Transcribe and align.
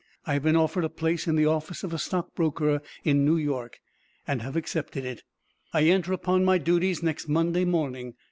I 0.25 0.33
have 0.33 0.41
been 0.41 0.55
offered 0.55 0.83
a 0.83 0.89
place 0.89 1.27
in 1.27 1.35
the 1.35 1.45
office 1.45 1.83
of 1.83 1.93
a 1.93 1.99
stock 1.99 2.33
broker 2.33 2.81
in 3.03 3.23
New 3.23 3.37
York, 3.37 3.77
and 4.27 4.41
have 4.41 4.55
accepted 4.55 5.05
it. 5.05 5.21
I 5.73 5.83
enter 5.83 6.11
upon 6.11 6.43
my 6.43 6.57
duties 6.57 7.03
next 7.03 7.29
Monday 7.29 7.65
morning. 7.65 8.15